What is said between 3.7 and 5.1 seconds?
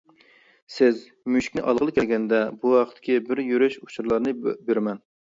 ئۇچۇرلارنى بېرىمەن.